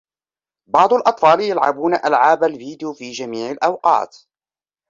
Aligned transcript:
بعض 0.67 0.93
الأطفال 0.93 1.41
يلعبون 1.41 1.95
ألعاب 1.95 2.43
الفيديو 2.43 2.93
في 2.93 3.11
جميع 3.11 3.51
الأوقات. 3.51 4.17